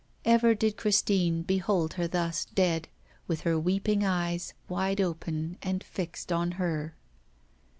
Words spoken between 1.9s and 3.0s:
her thus dead,